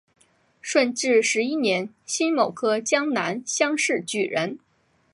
[0.63, 4.57] 顺治十一年辛卯科江南乡试举人。